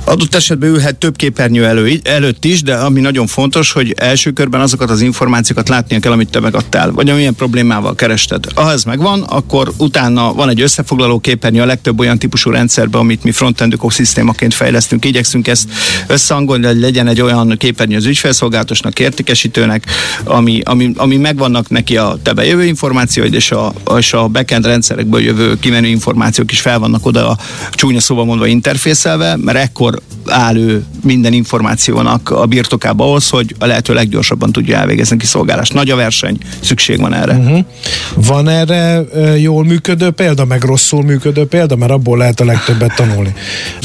Adott 0.06 0.36
esetben 0.36 0.70
ülhet 0.70 0.96
több 0.96 1.16
képernyő 1.16 1.66
elő, 1.66 2.00
előtt 2.04 2.46
is, 2.46 2.62
de 2.62 2.76
ami 2.76 3.00
nagyon 3.00 3.28
fontos, 3.28 3.72
hogy 3.72 3.94
első 3.98 4.32
körben 4.32 4.62
azokat 4.62 4.90
az 4.90 5.02
információkat 5.02 5.70
látnia 5.70 6.00
kell, 6.00 6.12
amit 6.12 6.30
te 6.30 6.40
megadtál, 6.40 6.92
vagy 6.92 7.10
amilyen 7.10 7.36
problémával 7.36 7.96
kerested. 7.96 8.46
Ha 8.56 8.72
ez 8.72 8.84
megvan, 8.84 9.22
akkor 9.22 9.72
utána 9.78 10.34
van 10.34 10.50
egy 10.50 10.62
összefoglaló 10.62 11.20
képernyő 11.20 11.62
a 11.62 11.66
legtöbb 11.66 12.00
olyan 12.00 12.20
típusú 12.20 12.52
rendszerben, 12.52 13.02
amit 13.02 13.24
mi 13.24 13.32
frontend 13.32 13.74
ökoszisztémaként 13.74 14.54
fejlesztünk. 14.54 15.06
Igyekszünk 15.06 15.48
ezt 15.48 15.70
összehangolni, 16.08 16.66
hogy 16.66 16.80
legyen 16.80 17.08
egy 17.08 17.22
olyan 17.22 17.56
képernyő 17.58 17.96
az 17.96 18.06
ügyfelszolgálatosnak, 18.06 19.00
értékesítőnek, 19.00 19.86
ami, 20.24 20.62
ami, 20.64 20.92
ami 20.96 21.18
megvannak 21.18 21.70
neki 21.70 21.98
a 21.98 22.18
te 22.24 22.34
bejövő 22.34 22.64
információid, 22.64 23.34
és 23.34 23.52
a, 23.52 23.74
és 23.98 24.14
a 24.14 24.28
backend 24.28 24.66
rendszerekből 24.66 25.22
jövő 25.22 25.60
kimenő 25.60 25.88
információk 25.88 26.52
is 26.52 26.62
fel 26.62 26.80
vannak 26.80 27.06
oda 27.06 27.30
a 27.30 27.38
csúnya 27.72 28.00
szóval 28.00 28.26
mondva 28.26 28.46
interfészelve, 28.46 29.36
mert 29.36 29.58
ekkor 29.58 29.91
áll 30.26 30.58
ő 30.58 30.86
minden 31.04 31.34
információnak 31.34 32.30
a 32.30 32.46
birtokába 32.46 33.04
ahhoz, 33.04 33.30
hogy 33.30 33.56
a 33.60 33.66
lehető 33.66 33.94
leggyorsabban 33.94 34.52
tudja 34.52 34.78
elvégezni 34.78 35.18
kiszolgálást. 35.18 35.74
Nagy 35.74 35.90
a 35.90 35.96
verseny, 35.96 36.38
szükség 36.60 37.00
van 37.00 37.14
erre. 37.14 37.34
Uh-huh. 37.34 37.66
Van 38.16 38.48
erre 38.48 39.04
jól 39.38 39.64
működő 39.64 40.10
példa, 40.10 40.46
meg 40.46 40.64
rosszul 40.64 41.04
működő 41.04 41.46
példa, 41.46 41.76
mert 41.76 41.92
abból 41.92 42.18
lehet 42.18 42.40
a 42.40 42.46
legtöbbet 42.46 42.96
tanulni. 42.96 43.34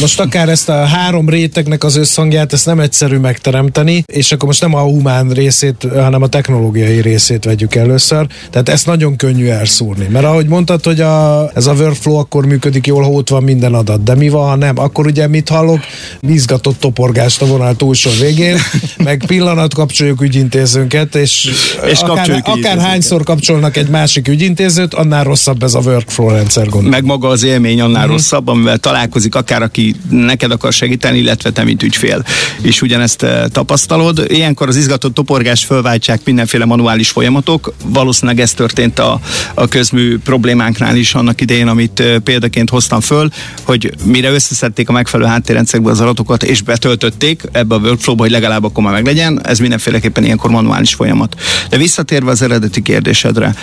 Most 0.00 0.20
akár 0.20 0.48
ezt 0.48 0.68
a 0.68 0.84
három 0.84 1.28
rétegnek 1.28 1.84
az 1.84 1.96
összhangját, 1.96 2.52
ezt 2.52 2.66
nem 2.66 2.80
egyszerű 2.80 3.16
megteremteni, 3.16 4.04
és 4.06 4.32
akkor 4.32 4.46
most 4.48 4.60
nem 4.60 4.75
a 4.75 4.80
humán 4.80 5.28
részét, 5.28 5.86
hanem 5.94 6.22
a 6.22 6.26
technológiai 6.26 7.00
részét 7.00 7.44
vegyük 7.44 7.75
először. 7.75 8.26
Tehát 8.50 8.68
ezt 8.68 8.86
nagyon 8.86 9.16
könnyű 9.16 9.46
elszúrni. 9.46 10.06
Mert 10.10 10.25
ahogy 10.25 10.46
mondtad, 10.46 10.84
hogy 10.84 11.00
a, 11.00 11.50
ez 11.54 11.66
a 11.66 11.72
workflow 11.72 12.16
akkor 12.16 12.46
működik 12.46 12.86
jól, 12.86 13.02
ha 13.02 13.10
ott 13.10 13.28
van 13.28 13.42
minden 13.42 13.75
adat. 13.75 14.02
De 14.02 14.14
mi 14.14 14.28
van, 14.28 14.48
ha 14.48 14.56
nem? 14.56 14.78
Akkor 14.78 15.06
ugye 15.06 15.28
mit 15.28 15.48
hallok? 15.48 15.80
Izgatott 16.20 16.80
toporgást 16.80 17.42
a 17.42 17.46
vonal 17.46 17.76
túlsó 17.76 18.10
végén, 18.20 18.58
meg 19.04 19.24
pillanat 19.26 19.74
kapcsoljuk 19.74 20.22
ügyintézőnket, 20.22 21.14
és, 21.14 21.50
és 21.86 22.00
akár, 22.00 22.42
akár 22.44 22.78
hányszor 22.78 23.22
kapcsolnak 23.22 23.76
egy 23.76 23.88
másik 23.88 24.28
ügyintézőt, 24.28 24.94
annál 24.94 25.24
rosszabb 25.24 25.62
ez 25.62 25.74
a 25.74 25.78
workflow 25.78 26.28
rendszer 26.28 26.68
gond. 26.68 26.88
Meg 26.88 27.04
maga 27.04 27.28
az 27.28 27.42
élmény 27.42 27.80
annál 27.80 28.02
uh-huh. 28.02 28.16
rosszabb, 28.16 28.48
amivel 28.48 28.78
találkozik 28.78 29.34
akár, 29.34 29.62
aki 29.62 29.94
neked 30.10 30.50
akar 30.50 30.72
segíteni, 30.72 31.18
illetve 31.18 31.50
te, 31.50 31.64
mint 31.64 31.82
ügyfél. 31.82 32.24
És 32.62 32.82
ugyanezt 32.82 33.22
eh, 33.22 33.44
tapasztalod. 33.52 34.24
Ilyenkor 34.28 34.68
az 34.68 34.76
izgatott 34.76 35.14
toporgást 35.14 35.64
fölváltják 35.64 36.20
mindenféle 36.24 36.64
manuális 36.64 37.08
folyamatok. 37.08 37.74
Valószínűleg 37.84 38.40
ez 38.40 38.52
történt 38.52 38.98
a, 38.98 39.20
a 39.54 39.68
közmű 39.68 40.18
problémánknál 40.18 40.96
is 40.96 41.14
annak 41.14 41.40
idején, 41.40 41.68
amit 41.68 42.00
eh, 42.00 42.18
példaként 42.18 42.70
hoztam 42.70 43.00
föl, 43.00 43.28
hogy 43.62 43.92
mire 44.04 44.30
összeszedték 44.30 44.88
a 44.88 44.92
megfelelő 44.92 45.28
háttérrendszerekből 45.28 45.85
ezekbe 45.86 45.90
az 45.90 46.00
adatokat, 46.00 46.42
és 46.42 46.62
betöltötték 46.62 47.42
ebbe 47.52 47.74
a 47.74 47.78
workflow-ba, 47.78 48.22
hogy 48.22 48.30
legalább 48.30 48.64
akkor 48.64 48.84
már 48.84 48.92
meglegyen. 48.92 49.46
Ez 49.46 49.58
mindenféleképpen 49.58 50.24
ilyenkor 50.24 50.50
manuális 50.50 50.94
folyamat. 50.94 51.36
De 51.68 51.76
visszatérve 51.76 52.30
az 52.30 52.42
eredeti 52.42 52.82
kérdésedre, 52.82 53.54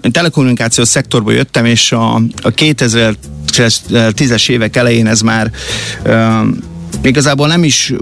én 0.00 0.12
telekommunikációs 0.12 0.88
szektorból 0.88 1.32
jöttem, 1.32 1.64
és 1.64 1.92
a, 1.92 2.14
a 2.14 2.50
2010-es 2.50 4.48
évek 4.48 4.76
elején 4.76 5.06
ez 5.06 5.20
már 5.20 5.50
igazából 7.02 7.46
nem 7.46 7.64
is 7.64 7.92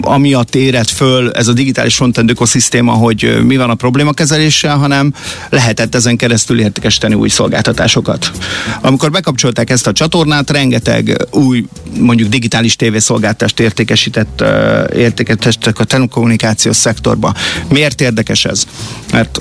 amiatt 0.00 0.54
érett 0.54 0.90
föl 0.90 1.32
ez 1.32 1.48
a 1.48 1.52
digitális 1.52 1.96
frontend 1.96 2.30
ökoszisztéma, 2.30 2.92
hogy 2.92 3.38
mi 3.44 3.56
van 3.56 3.70
a 3.70 3.74
problémakezeléssel, 3.74 4.76
hanem 4.76 5.14
lehetett 5.50 5.94
ezen 5.94 6.16
keresztül 6.16 6.60
értékesíteni 6.60 7.14
új 7.14 7.28
szolgáltatásokat. 7.28 8.30
Amikor 8.80 9.10
bekapcsolták 9.10 9.70
ezt 9.70 9.86
a 9.86 9.92
csatornát, 9.92 10.50
rengeteg 10.50 11.26
új, 11.30 11.64
mondjuk 11.98 12.28
digitális 12.28 12.76
tévészolgáltást 12.76 13.60
értékesített, 13.60 14.44
értékesítettek 14.94 15.78
a 15.78 15.84
telekommunikációs 15.84 16.76
szektorba. 16.76 17.34
Miért 17.68 18.00
érdekes 18.00 18.44
ez? 18.44 18.66
Mert 19.12 19.40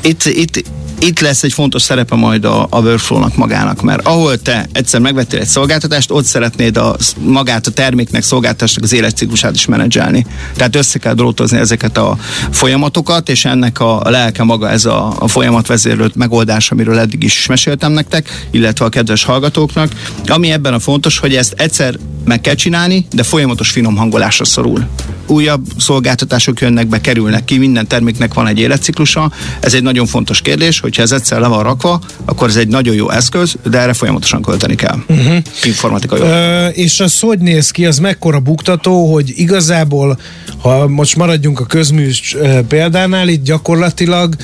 itt, 0.00 0.24
itt 0.24 0.64
itt 1.00 1.20
lesz 1.20 1.42
egy 1.42 1.52
fontos 1.52 1.82
szerepe 1.82 2.14
majd 2.14 2.44
a, 2.44 2.66
a 2.70 2.80
workflow-nak 2.80 3.36
magának, 3.36 3.82
mert 3.82 4.06
ahol 4.06 4.38
te 4.38 4.66
egyszer 4.72 5.00
megvettél 5.00 5.40
egy 5.40 5.46
szolgáltatást, 5.46 6.10
ott 6.10 6.24
szeretnéd 6.24 6.76
a, 6.76 6.96
magát 7.18 7.66
a 7.66 7.70
terméknek, 7.70 8.22
szolgáltatásnak 8.22 8.84
az 8.84 8.92
életciklusát 8.92 9.54
is 9.54 9.66
menedzselni. 9.66 10.26
Tehát 10.56 10.76
össze 10.76 10.98
kell 10.98 11.14
drótozni 11.14 11.58
ezeket 11.58 11.96
a 11.96 12.16
folyamatokat, 12.50 13.28
és 13.28 13.44
ennek 13.44 13.80
a, 13.80 14.02
lelke 14.04 14.42
maga 14.42 14.70
ez 14.70 14.84
a, 14.84 15.14
a 15.18 15.28
folyamatvezérlőt 15.28 16.14
megoldás, 16.14 16.70
amiről 16.70 16.98
eddig 16.98 17.22
is 17.22 17.46
meséltem 17.46 17.92
nektek, 17.92 18.46
illetve 18.50 18.84
a 18.84 18.88
kedves 18.88 19.24
hallgatóknak. 19.24 19.92
Ami 20.26 20.50
ebben 20.50 20.74
a 20.74 20.78
fontos, 20.78 21.18
hogy 21.18 21.34
ezt 21.34 21.54
egyszer 21.56 21.98
meg 22.24 22.40
kell 22.40 22.54
csinálni, 22.54 23.06
de 23.12 23.22
folyamatos 23.22 23.70
finom 23.70 23.96
hangolásra 23.96 24.44
szorul. 24.44 24.86
Újabb 25.26 25.66
szolgáltatások 25.78 26.60
jönnek 26.60 26.86
be, 26.86 27.00
kerülnek 27.00 27.44
ki, 27.44 27.58
minden 27.58 27.86
terméknek 27.86 28.34
van 28.34 28.46
egy 28.46 28.58
életciklusa. 28.58 29.32
Ez 29.60 29.74
egy 29.74 29.82
nagyon 29.82 30.06
fontos 30.06 30.40
kérdés, 30.40 30.80
hogyha 30.88 31.02
ez 31.02 31.12
egyszer 31.12 31.40
le 31.40 31.46
van 31.46 31.62
rakva, 31.62 32.00
akkor 32.24 32.48
ez 32.48 32.56
egy 32.56 32.68
nagyon 32.68 32.94
jó 32.94 33.10
eszköz, 33.10 33.56
de 33.70 33.78
erre 33.78 33.92
folyamatosan 33.92 34.42
költeni 34.42 34.74
kell. 34.74 34.96
Uh-huh. 35.08 35.36
Informatikai. 35.64 36.20
Ö, 36.20 36.66
és 36.66 37.00
az 37.00 37.20
hogy 37.20 37.38
néz 37.38 37.70
ki, 37.70 37.86
az 37.86 37.98
mekkora 37.98 38.40
buktató, 38.40 39.12
hogy 39.12 39.32
igazából, 39.36 40.18
ha 40.58 40.88
most 40.88 41.16
maradjunk 41.16 41.60
a 41.60 41.64
közműs 41.64 42.36
példánál, 42.68 43.28
itt 43.28 43.44
gyakorlatilag 43.44 44.34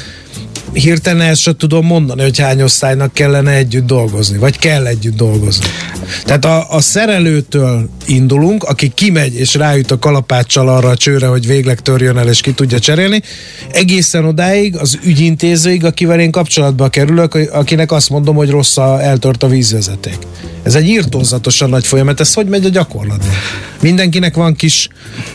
hirtelen 0.74 1.26
ezt 1.26 1.40
sem 1.40 1.56
tudom 1.56 1.86
mondani, 1.86 2.22
hogy 2.22 2.38
hány 2.38 2.62
osztálynak 2.62 3.12
kellene 3.12 3.50
együtt 3.50 3.86
dolgozni, 3.86 4.38
vagy 4.38 4.58
kell 4.58 4.86
együtt 4.86 5.16
dolgozni. 5.16 5.66
Tehát 6.24 6.44
a, 6.44 6.70
a 6.70 6.80
szerelőtől 6.80 7.88
indulunk, 8.06 8.64
aki 8.64 8.92
kimegy 8.94 9.34
és 9.34 9.54
rájut 9.54 9.90
a 9.90 9.98
kalapáccsal 9.98 10.68
arra 10.68 10.88
a 10.88 10.96
csőre, 10.96 11.26
hogy 11.26 11.46
végleg 11.46 11.80
törjön 11.80 12.18
el 12.18 12.28
és 12.28 12.40
ki 12.40 12.52
tudja 12.52 12.78
cserélni, 12.78 13.22
egészen 13.72 14.24
odáig 14.24 14.76
az 14.76 14.98
ügyintézőig, 15.04 15.84
akivel 15.84 16.20
én 16.20 16.30
kapcsolatba 16.30 16.88
kerülök, 16.88 17.34
akinek 17.34 17.92
azt 17.92 18.10
mondom, 18.10 18.36
hogy 18.36 18.50
rossz 18.50 18.76
a, 18.76 19.02
eltört 19.02 19.42
a 19.42 19.48
vízvezeték. 19.48 20.18
Ez 20.62 20.74
egy 20.74 20.88
írtózatosan 20.88 21.68
nagy 21.68 21.86
folyamat, 21.86 22.20
ez 22.20 22.34
hogy 22.34 22.46
megy 22.46 22.64
a 22.64 22.68
gyakorlatban? 22.68 23.34
Mindenkinek 23.80 24.34
van 24.34 24.54
kis 24.54 24.88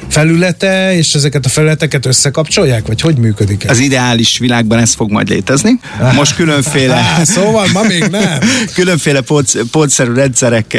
felülete, 0.07 0.95
és 0.95 1.13
ezeket 1.13 1.45
a 1.45 1.49
felületeket 1.49 2.05
összekapcsolják, 2.05 2.87
vagy 2.87 3.01
hogy 3.01 3.17
működik 3.17 3.63
ez? 3.63 3.69
Az 3.69 3.79
ideális 3.79 4.37
világban 4.37 4.79
ez 4.79 4.93
fog 4.93 5.11
majd 5.11 5.28
létezni. 5.29 5.79
Most 6.15 6.35
különféle... 6.35 7.05
Szóval 7.23 7.67
ma 7.73 7.81
még 7.83 8.03
nem. 8.03 8.39
különféle 8.75 9.21
pontszerű 9.71 10.13
rendszerek 10.13 10.77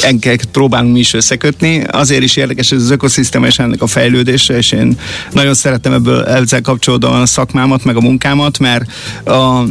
enket 0.00 0.44
próbálunk 0.44 0.92
mi 0.92 0.98
is 0.98 1.14
összekötni. 1.14 1.84
Azért 1.90 2.22
is 2.22 2.36
érdekes 2.36 2.70
ez 2.70 2.82
az 2.82 2.90
ökoszisztéma 2.90 3.46
és 3.46 3.58
ennek 3.58 3.82
a 3.82 3.86
fejlődése, 3.86 4.56
és 4.56 4.72
én 4.72 4.98
nagyon 5.32 5.54
szeretem 5.54 5.92
ebből 5.92 6.24
ezzel 6.24 6.60
kapcsolódóan 6.60 7.20
a 7.20 7.26
szakmámat, 7.26 7.84
meg 7.84 7.96
a 7.96 8.00
munkámat, 8.00 8.58
mert 8.58 8.84
a, 9.24 9.62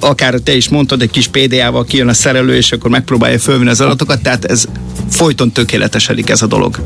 akár 0.00 0.34
te 0.34 0.56
is 0.56 0.68
mondtad, 0.68 1.02
egy 1.02 1.10
kis 1.10 1.28
PDA-val 1.28 1.84
kijön 1.84 2.08
a 2.08 2.14
szerelő, 2.14 2.56
és 2.56 2.72
akkor 2.72 2.90
megpróbálja 2.90 3.38
fölvenni 3.38 3.70
az 3.70 3.80
adatokat, 3.80 4.22
tehát 4.22 4.44
ez 4.44 4.64
folyton 5.10 5.52
tökéletesedik 5.52 6.30
ez 6.30 6.42
a 6.42 6.46
dolog. 6.46 6.78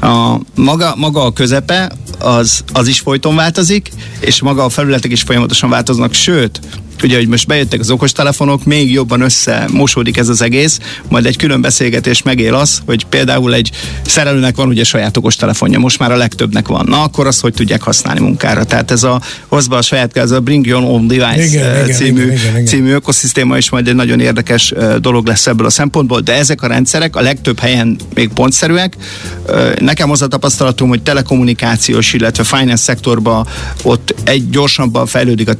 A, 0.00 0.36
maga, 0.54 0.94
maga 0.96 1.24
a 1.24 1.32
közepe, 1.32 1.92
az, 2.18 2.64
az 2.72 2.88
is 2.88 3.00
folyton 3.00 3.34
változik, 3.34 3.90
és 4.20 4.42
maga 4.42 4.64
a 4.64 4.68
felületek 4.68 5.12
is 5.12 5.22
folyamatosan 5.22 5.70
változnak, 5.70 6.12
sőt, 6.12 6.60
ugye, 7.02 7.16
hogy 7.16 7.28
most 7.28 7.46
bejöttek 7.46 7.80
az 7.80 7.90
okostelefonok, 7.90 8.64
még 8.64 8.92
jobban 8.92 9.20
összemosódik 9.20 10.16
ez 10.16 10.28
az 10.28 10.42
egész, 10.42 10.78
majd 11.08 11.26
egy 11.26 11.36
külön 11.36 11.60
beszélgetés 11.60 12.22
megél 12.22 12.54
az, 12.54 12.82
hogy 12.86 13.04
például 13.04 13.54
egy 13.54 13.70
szerelőnek 14.06 14.56
van 14.56 14.68
ugye 14.68 14.84
saját 14.84 15.16
okostelefonja, 15.16 15.78
most 15.78 15.98
már 15.98 16.12
a 16.12 16.16
legtöbbnek 16.16 16.68
van. 16.68 16.86
Na, 16.88 17.02
akkor 17.02 17.26
azt 17.26 17.40
hogy 17.40 17.52
tudják 17.52 17.82
használni 17.82 18.20
munkára. 18.20 18.64
Tehát 18.64 18.90
ez 18.90 19.02
a 19.02 19.20
hozva 19.46 19.76
a 19.76 19.82
saját 19.82 20.16
ez 20.16 20.30
a 20.30 20.40
Bring 20.40 20.66
Your 20.66 20.82
Own 20.82 21.06
Device 21.06 21.44
igen, 21.44 21.88
uh, 21.88 21.94
című, 21.94 22.22
igen, 22.22 22.34
igen, 22.34 22.50
igen. 22.50 22.64
című 22.64 22.92
ökoszisztéma 22.92 23.56
is 23.56 23.70
majd 23.70 23.88
egy 23.88 23.94
nagyon 23.94 24.20
érdekes 24.20 24.70
uh, 24.70 24.94
dolog 24.94 25.26
lesz 25.26 25.46
ebből 25.46 25.66
a 25.66 25.70
szempontból, 25.70 26.20
de 26.20 26.34
ezek 26.34 26.62
a 26.62 26.66
rendszerek 26.66 27.16
a 27.16 27.20
legtöbb 27.20 27.58
helyen 27.58 27.96
még 28.14 28.28
pontszerűek. 28.28 28.96
Uh, 29.48 29.78
nekem 29.78 30.10
az 30.10 30.22
a 30.22 30.26
tapasztalatom, 30.26 30.88
hogy 30.88 31.02
telekommunikációs, 31.02 32.12
illetve 32.12 32.44
finance 32.44 32.82
szektorban 32.82 33.46
ott 33.82 34.14
egy 34.24 34.50
gyorsabban 34.50 35.06
fejlődik 35.06 35.48
a 35.48 35.54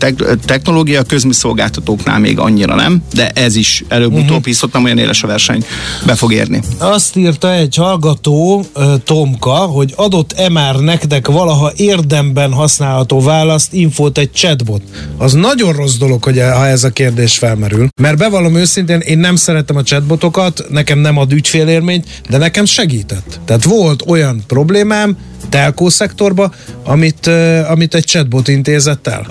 technológia, 0.45 1.03
köz 1.03 1.25
szolgáltatóknál 1.33 2.19
még 2.19 2.39
annyira 2.39 2.75
nem, 2.75 3.03
de 3.15 3.31
ez 3.31 3.57
is 3.57 3.85
előbb-utóbb 3.89 4.29
uh-huh. 4.29 4.45
hisz 4.45 4.63
ott 4.63 4.77
olyan 4.77 4.99
éles 4.99 5.23
a 5.23 5.27
verseny 5.27 5.65
be 6.07 6.15
fog 6.15 6.33
érni. 6.33 6.61
Azt 6.79 7.17
írta 7.17 7.53
egy 7.53 7.75
hallgató, 7.75 8.65
Tomka, 9.05 9.51
hogy 9.51 9.93
adott-e 9.97 10.49
már 10.49 10.77
nektek 10.77 11.27
valaha 11.27 11.73
érdemben 11.77 12.53
használható 12.53 13.21
választ, 13.21 13.73
infót 13.73 14.19
egy 14.19 14.33
chatbot. 14.33 14.83
Az 15.17 15.33
nagyon 15.33 15.73
rossz 15.73 15.97
dolog, 15.97 16.25
hogy 16.25 16.39
ha 16.39 16.67
ez 16.67 16.85
a 16.85 16.91
kérdés 16.91 17.39
felmerül. 17.39 17.89
Mert 18.01 18.17
bevallom 18.17 18.55
őszintén, 18.55 19.01
én 19.01 19.19
nem 19.19 19.37
szeretem 19.37 19.77
a 19.77 19.83
chatbotokat, 19.83 20.65
nekem 20.71 20.99
nem 20.99 21.17
ad 21.19 21.33
ügyfélérményt, 21.33 22.07
de 22.29 22.37
nekem 22.37 22.65
segített. 22.65 23.41
Tehát 23.45 23.65
volt 23.65 24.03
olyan 24.07 24.43
problémám, 24.47 25.17
telkó 25.49 25.89
szektorba, 25.89 26.53
amit, 26.85 27.31
amit 27.69 27.95
egy 27.95 28.05
chatbot 28.05 28.49
intézett 28.49 29.07
el? 29.07 29.27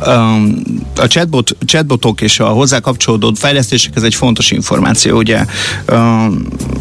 A 0.96 1.08
chatbot, 1.08 1.56
chatbotok 1.66 2.22
és 2.22 2.40
a 2.40 2.48
hozzá 2.48 2.80
kapcsolódó 2.80 3.34
fejlesztések, 3.36 3.96
ez 3.96 4.04
egy 4.04 4.16
fontos 4.16 4.52
információ. 4.52 5.18
Ugye 5.18 5.46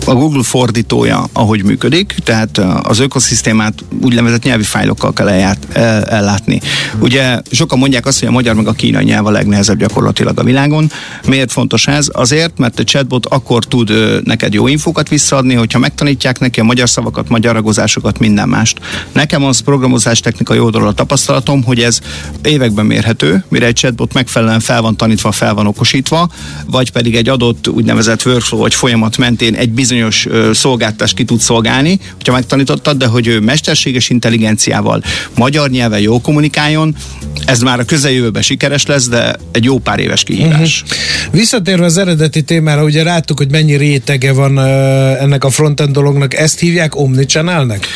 a 0.06 0.14
Google 0.14 0.42
fordítója, 0.42 1.26
ahogy 1.32 1.64
működik, 1.64 2.14
tehát 2.24 2.60
az 2.82 2.98
ökoszisztémát 2.98 3.74
úgynevezett 4.00 4.42
nyelvi 4.42 4.62
fájlokkal 4.62 5.12
kell 5.12 5.28
elját, 5.28 5.58
el, 5.72 6.04
ellátni. 6.04 6.60
Ugye 7.00 7.40
sokan 7.50 7.78
mondják 7.78 8.06
azt, 8.06 8.18
hogy 8.18 8.28
a 8.28 8.32
magyar 8.32 8.54
meg 8.54 8.66
a 8.66 8.72
kínai 8.72 9.04
nyelv 9.04 9.26
a 9.26 9.30
legnehezebb 9.30 9.78
gyakorlatilag 9.78 10.38
a 10.38 10.42
világon. 10.42 10.90
Miért 11.26 11.52
fontos 11.52 11.86
ez? 11.86 12.08
Azért, 12.12 12.58
mert 12.58 12.78
a 12.78 12.84
chatbot 12.84 13.26
akkor 13.26 13.64
tud 13.64 13.92
neked 14.24 14.52
jó 14.52 14.66
infókat 14.66 15.08
visszaadni, 15.08 15.54
hogyha 15.54 15.78
megtanítják 15.78 16.38
neki 16.38 16.60
a 16.60 16.64
magyar 16.64 16.88
szavakat, 16.88 17.28
magyaragozásokat, 17.28 18.18
minden 18.18 18.48
mást. 18.48 18.80
Nekem 19.26 19.44
az 19.44 19.60
programozás 19.60 20.20
technikai 20.20 20.58
oldalról 20.58 20.88
a 20.88 20.92
tapasztalatom, 20.92 21.62
hogy 21.62 21.80
ez 21.80 21.98
években 22.42 22.86
mérhető, 22.86 23.44
mire 23.48 23.66
egy 23.66 23.74
chatbot 23.74 24.12
megfelelően 24.12 24.60
fel 24.60 24.82
van 24.82 24.96
tanítva, 24.96 25.32
fel 25.32 25.54
van 25.54 25.66
okosítva, 25.66 26.30
vagy 26.66 26.92
pedig 26.92 27.14
egy 27.16 27.28
adott 27.28 27.68
úgynevezett 27.68 28.26
workflow 28.26 28.60
vagy 28.60 28.74
folyamat 28.74 29.16
mentén 29.16 29.54
egy 29.54 29.70
bizonyos 29.70 30.26
szolgáltást 30.52 31.14
ki 31.14 31.24
tud 31.24 31.40
szolgálni, 31.40 32.00
hogyha 32.14 32.32
megtanítottad, 32.32 32.96
de 32.96 33.06
hogy 33.06 33.26
ő 33.26 33.40
mesterséges 33.40 34.08
intelligenciával, 34.08 35.02
magyar 35.36 35.70
nyelven 35.70 36.00
jól 36.00 36.20
kommunikáljon, 36.20 36.96
ez 37.44 37.60
már 37.60 37.80
a 37.80 37.84
közeljövőben 37.84 38.42
sikeres 38.42 38.86
lesz, 38.86 39.08
de 39.08 39.36
egy 39.52 39.64
jó 39.64 39.78
pár 39.78 39.98
éves 39.98 40.22
kihívás. 40.22 40.82
Uh-huh. 40.82 40.98
Visszatérve 41.30 41.84
az 41.84 41.96
eredeti 41.96 42.42
témára, 42.42 42.84
ugye 42.84 43.02
láttuk, 43.02 43.38
hogy 43.38 43.50
mennyi 43.50 43.76
rétege 43.76 44.32
van 44.32 44.58
uh, 44.58 45.22
ennek 45.22 45.44
a 45.44 45.50
frontend 45.50 45.92
dolognak, 45.92 46.34
ezt 46.34 46.58
hívják 46.58 46.96
omnichannelnek? 46.96 47.86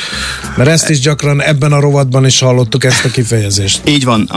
Mert 0.57 0.71
ezt 0.71 0.91
is 0.91 1.01
gyakran 1.01 1.43
ebben 1.43 1.73
a 1.73 1.81
rovatban 1.81 2.27
is 2.27 2.39
hallottuk 2.41 2.85
ezt 2.85 3.05
a 3.05 3.09
kifejezést. 3.09 3.81
Így 3.85 4.05
van. 4.05 4.31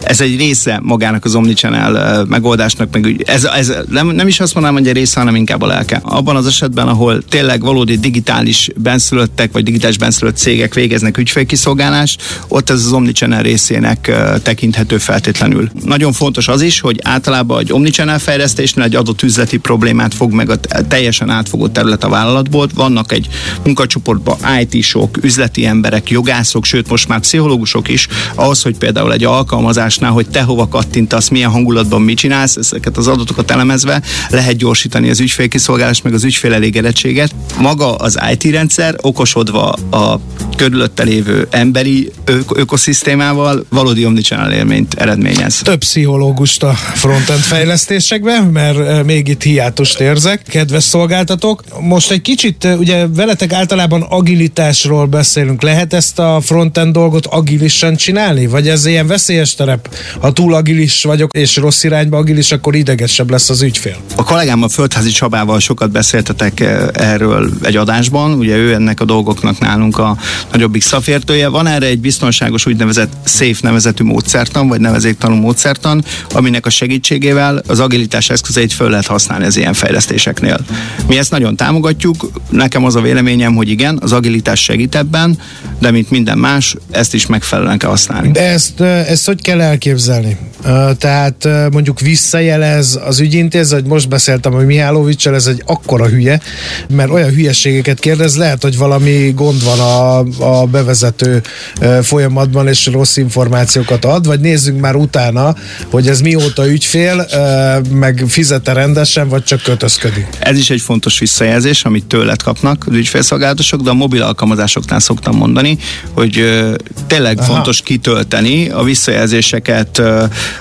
Ez 0.00 0.20
egy 0.20 0.36
része 0.36 0.80
magának 0.82 1.24
az 1.24 1.34
omnichannel 1.34 2.24
megoldásnak, 2.24 2.88
meg 2.92 3.22
ez, 3.26 3.44
ez 3.44 3.72
nem, 3.88 4.06
nem 4.08 4.26
is 4.26 4.40
azt 4.40 4.54
mondanám, 4.54 4.78
hogy 4.78 4.88
egy 4.88 4.94
része, 4.94 5.18
hanem 5.18 5.34
inkább 5.34 5.62
a 5.62 5.66
lelke. 5.66 6.00
Abban 6.02 6.36
az 6.36 6.46
esetben, 6.46 6.88
ahol 6.88 7.22
tényleg 7.28 7.60
valódi 7.60 7.98
digitális 7.98 8.70
benszülöttek, 8.76 9.52
vagy 9.52 9.62
digitális 9.62 9.98
benszülött 9.98 10.36
cégek 10.36 10.74
végeznek 10.74 11.18
ügyfélkiszolgálást, 11.18 12.22
ott 12.48 12.70
ez 12.70 12.84
az 12.84 12.92
omnichannel 12.92 13.42
részének 13.42 14.12
tekinthető 14.42 14.98
feltétlenül. 14.98 15.70
Nagyon 15.84 16.12
fontos 16.12 16.48
az 16.48 16.62
is, 16.62 16.80
hogy 16.80 17.00
általában 17.02 17.60
egy 17.60 17.72
omnichannel 17.72 18.18
fejlesztésnél 18.18 18.84
egy 18.84 18.94
adott 18.94 19.22
üzleti 19.22 19.56
problémát 19.56 20.14
fog 20.14 20.32
meg 20.32 20.50
a 20.50 20.56
teljesen 20.88 21.30
átfogó 21.30 21.68
terület 21.68 22.04
a 22.04 22.08
vállalatból. 22.08 22.68
Vannak 22.74 23.12
egy 23.12 23.28
munkacsoportban 23.64 24.36
IT-sok, 24.60 25.18
üzleti 25.32 25.66
emberek, 25.66 26.10
jogászok, 26.10 26.64
sőt 26.64 26.88
most 26.88 27.08
már 27.08 27.20
pszichológusok 27.20 27.88
is, 27.88 28.08
ahhoz, 28.34 28.62
hogy 28.62 28.78
például 28.78 29.12
egy 29.12 29.24
alkalmazásnál, 29.24 30.10
hogy 30.10 30.28
te 30.28 30.42
hova 30.42 30.68
kattintasz, 30.68 31.28
milyen 31.28 31.50
hangulatban 31.50 32.02
mit 32.02 32.16
csinálsz, 32.16 32.56
ezeket 32.56 32.96
az 32.96 33.08
adatokat 33.08 33.50
elemezve 33.50 34.02
lehet 34.30 34.56
gyorsítani 34.56 35.10
az 35.10 35.20
ügyfélkiszolgálást, 35.20 36.04
meg 36.04 36.14
az 36.14 36.24
ügyfél 36.24 36.52
elégedettséget. 36.52 37.34
Maga 37.58 37.94
az 37.94 38.18
IT 38.32 38.44
rendszer 38.44 38.96
okosodva 39.00 39.72
a 39.72 40.20
körülötte 40.62 41.02
lévő 41.02 41.46
emberi 41.50 42.10
ök- 42.24 42.58
ökoszisztémával 42.58 43.64
valódi 43.68 44.06
omnichannel 44.06 44.52
élményt 44.52 44.94
eredményez. 44.94 45.60
Több 45.62 45.78
pszichológust 45.78 46.62
a 46.62 46.72
frontend 46.72 47.40
fejlesztésekben, 47.40 48.44
mert 48.44 48.78
eh, 48.78 49.02
még 49.02 49.28
itt 49.28 49.42
hiátust 49.42 50.00
érzek, 50.00 50.42
kedves 50.42 50.84
szolgáltatók. 50.84 51.62
Most 51.80 52.10
egy 52.10 52.22
kicsit, 52.22 52.64
eh, 52.64 52.78
ugye 52.78 53.06
veletek 53.06 53.52
általában 53.52 54.02
agilitásról 54.02 55.06
beszélünk. 55.06 55.62
Lehet 55.62 55.92
ezt 55.92 56.18
a 56.18 56.40
frontend 56.40 56.92
dolgot 56.92 57.26
agilisan 57.26 57.96
csinálni? 57.96 58.46
Vagy 58.46 58.68
ez 58.68 58.86
ilyen 58.86 59.06
veszélyes 59.06 59.54
terep? 59.54 59.94
Ha 60.20 60.32
túl 60.32 60.54
agilis 60.54 61.04
vagyok 61.04 61.32
és 61.32 61.56
rossz 61.56 61.84
irányba 61.84 62.16
agilis, 62.16 62.52
akkor 62.52 62.74
idegesebb 62.74 63.30
lesz 63.30 63.50
az 63.50 63.62
ügyfél. 63.62 63.96
A 64.16 64.24
kollégámmal 64.24 64.68
Földházi 64.68 65.10
Csabával 65.10 65.60
sokat 65.60 65.90
beszéltetek 65.90 66.60
eh, 66.60 66.86
erről 66.92 67.50
egy 67.62 67.76
adásban, 67.76 68.32
ugye 68.32 68.56
ő 68.56 68.74
ennek 68.74 69.00
a 69.00 69.04
dolgoknak 69.04 69.58
nálunk 69.58 69.98
a 69.98 70.16
nagyobbik 70.52 70.82
szakértője. 70.82 71.48
Van 71.48 71.66
erre 71.66 71.86
egy 71.86 72.00
biztonságos 72.00 72.66
úgynevezett 72.66 73.12
SAFE 73.24 73.58
nevezetű 73.60 74.04
módszertan, 74.04 74.68
vagy 74.68 74.80
nevezéktanú 74.80 75.34
módszertan, 75.34 76.04
aminek 76.32 76.66
a 76.66 76.70
segítségével 76.70 77.62
az 77.66 77.80
agilitás 77.80 78.30
eszközeit 78.30 78.72
föl 78.72 78.90
lehet 78.90 79.06
használni 79.06 79.44
az 79.44 79.56
ilyen 79.56 79.72
fejlesztéseknél. 79.72 80.58
Mi 81.06 81.18
ezt 81.18 81.30
nagyon 81.30 81.56
támogatjuk, 81.56 82.30
nekem 82.50 82.84
az 82.84 82.96
a 82.96 83.00
véleményem, 83.00 83.54
hogy 83.54 83.68
igen, 83.68 83.98
az 84.02 84.12
agilitás 84.12 84.62
segít 84.62 84.94
ebben, 84.94 85.38
de 85.78 85.90
mint 85.90 86.10
minden 86.10 86.38
más, 86.38 86.76
ezt 86.90 87.14
is 87.14 87.26
megfelelően 87.26 87.78
kell 87.78 87.90
használni. 87.90 88.30
De 88.30 88.40
ezt, 88.40 88.80
eh, 88.80 89.10
ezt 89.10 89.26
hogy 89.26 89.42
kell 89.42 89.60
elképzelni? 89.60 90.36
Eh, 90.64 90.90
Tehát 90.98 91.44
eh, 91.44 91.66
mondjuk 91.70 92.00
visszajelez 92.00 93.00
az 93.04 93.20
ügyintéző, 93.20 93.74
hogy 93.74 93.84
most 93.84 94.08
beszéltem, 94.08 94.52
hogy 94.52 94.66
Mihálovicsal, 94.66 95.34
ez 95.34 95.46
egy 95.46 95.62
akkora 95.66 96.06
hülye, 96.06 96.40
mert 96.88 97.10
olyan 97.10 97.30
hülyeségeket 97.30 97.98
kérdez, 97.98 98.36
lehet, 98.36 98.62
hogy 98.62 98.76
valami 98.76 99.32
gond 99.34 99.64
van 99.64 99.80
a, 99.80 100.24
a 100.42 100.66
bevezető 100.66 101.42
eh, 101.78 102.02
folyamatban, 102.02 102.68
és 102.68 102.86
rossz 102.86 103.16
információkat 103.16 104.04
ad, 104.04 104.26
vagy 104.26 104.40
nézzünk 104.40 104.80
már 104.80 104.94
utána, 104.94 105.54
hogy 105.90 106.08
ez 106.08 106.20
mióta 106.20 106.68
ügyfél, 106.68 107.20
eh, 107.20 107.78
meg 107.90 108.24
fizete 108.28 108.72
rendesen, 108.72 109.28
vagy 109.28 109.44
csak 109.44 109.62
kötözködik. 109.62 110.26
Ez 110.38 110.58
is 110.58 110.70
egy 110.70 110.80
fontos 110.80 111.18
visszajelzés, 111.18 111.84
amit 111.84 112.04
tőled 112.04 112.42
kapnak 112.42 112.84
az 112.88 112.94
ügyfélszolgálatosok, 112.94 113.80
de 113.80 113.90
a 113.90 113.94
mobil 113.94 114.22
alkalmazásoknál 114.22 115.00
szoktam 115.00 115.36
mondani, 115.36 115.78
hogy 116.14 116.38
ö, 116.38 116.74
tényleg 117.06 117.38
Aha. 117.38 117.52
Fontos 117.52 117.82
kitölteni 117.82 118.68
a 118.68 118.82
visszajelzéseket 118.82 119.98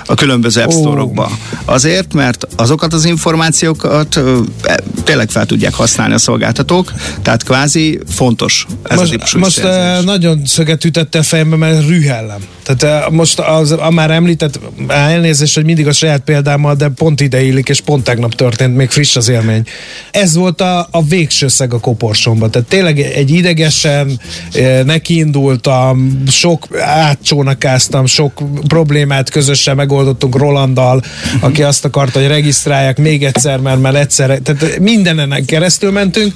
a 0.06 0.14
különböző 0.16 0.62
app 0.62 0.72
store-okba. 0.72 1.32
Azért, 1.66 2.14
mert 2.14 2.48
azokat 2.56 2.94
az 2.94 3.06
információkat 3.06 4.20
e, 4.64 4.80
tényleg 5.04 5.30
fel 5.30 5.46
tudják 5.46 5.74
használni 5.74 6.14
a 6.14 6.18
szolgáltatók, 6.18 6.94
tehát 7.22 7.44
kvázi 7.44 8.00
fontos 8.08 8.66
ez 8.84 8.98
a 8.98 9.00
most 9.00 9.12
típusú 9.12 9.40
most 9.40 9.61
visszajelzés. 9.62 10.00
uh, 10.00 10.06
nagyon 10.06 10.42
szöget 10.46 10.86
ütette 10.86 11.20
a 11.20 11.24
fejembe, 11.24 11.56
mert 11.56 11.88
rühellem. 11.88 12.42
Tehát 12.64 13.08
uh, 13.08 13.14
most 13.14 13.40
az, 13.40 13.72
a 13.72 13.90
már 13.90 14.12
említett, 14.12 14.60
elnézést, 14.88 15.56
hogy 15.56 15.66
mindig 15.66 15.88
a 15.88 15.92
saját 15.92 16.22
példámmal, 16.22 16.76
de 16.76 16.88
pont 16.88 17.22
ide 17.22 17.44
illik, 17.44 17.70
és 17.70 17.82
pont 17.82 18.04
tegnap 18.04 18.36
történt, 18.36 18.76
még 18.76 18.90
friss 18.90 19.16
az 19.16 19.30
élmény. 19.30 19.64
Ez 20.12 20.36
volt 20.36 20.62
a, 20.62 20.88
a 20.92 21.04
végső 21.04 21.48
szeg 21.48 21.74
a 21.74 21.80
koporsomban. 21.80 22.52
Tehát 22.52 22.68
tényleg 22.68 23.00
egy 23.00 23.32
idegesen 23.32 24.20
uh, 24.56 24.84
nekiindultam, 24.84 26.24
sok 26.28 26.68
átcsónakáztam, 26.80 28.06
sok 28.06 28.42
problémát 28.68 29.30
közösen 29.30 29.76
megoldottunk 29.76 30.36
Rolanddal, 30.36 31.04
aki 31.40 31.64
azt 31.64 31.86
akarta, 31.86 32.20
hogy 32.20 32.28
regisztrálják 32.28 32.98
még 32.98 33.24
egyszer, 33.24 33.60
mert 33.60 33.82
már 33.82 33.96
egyszer, 33.96 34.40
tehát 34.44 34.80
mindenen 34.80 35.46
keresztül 35.46 35.92
mentünk. 35.92 36.34